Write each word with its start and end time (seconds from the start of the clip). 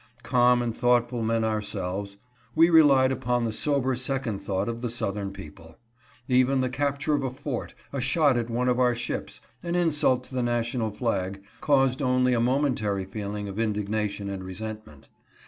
Calm 0.23 0.63
and 0.63 0.75
thoughtful 0.75 1.21
men 1.21 1.43
ourselves, 1.43 2.17
we 2.55 2.71
relied 2.71 3.11
upon 3.11 3.43
the 3.45 3.53
sober 3.53 3.95
second 3.95 4.39
thought 4.39 4.67
of 4.67 4.81
the 4.81 4.89
southern 4.89 5.29
people. 5.29 5.77
Even 6.27 6.59
the 6.59 6.71
capture 6.71 7.13
of 7.13 7.21
a 7.21 7.29
fort, 7.29 7.75
a 7.93 8.01
shot 8.01 8.35
at 8.35 8.49
one 8.49 8.67
of 8.67 8.79
our 8.79 8.95
ships— 8.95 9.41
an 9.61 9.75
insult 9.75 10.23
to 10.23 10.33
the 10.33 10.41
national 10.41 10.89
flag— 10.89 11.43
caused 11.61 12.01
only 12.01 12.33
a 12.33 12.39
momentary 12.39 13.05
feeling 13.05 13.47
of 13.47 13.59
indignation 13.59 14.27
and 14.27 14.43
resentment. 14.43 15.07